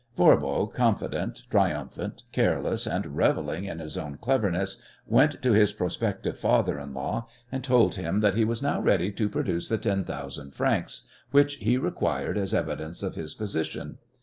Voirbo, 0.17 0.65
confident, 0.65 1.43
triumphant, 1.51 2.23
careless, 2.31 2.87
and 2.87 3.15
revelling 3.15 3.65
in 3.65 3.77
his 3.77 3.99
own 3.99 4.17
cleverness, 4.17 4.81
went 5.05 5.39
to 5.43 5.51
his 5.51 5.73
prospective 5.73 6.39
father 6.39 6.79
in 6.79 6.91
law 6.91 7.27
and 7.51 7.63
told 7.63 7.93
him 7.93 8.19
that 8.19 8.33
he 8.33 8.43
was 8.43 8.63
now 8.63 8.81
ready 8.81 9.11
to 9.11 9.29
produce 9.29 9.69
the 9.69 9.77
ten 9.77 10.03
thousand 10.03 10.55
francs 10.55 11.05
which 11.29 11.57
he 11.57 11.77
required 11.77 12.35
as 12.35 12.51
evidence 12.51 13.03
of 13.03 13.13
his 13.13 13.35
position. 13.35 13.99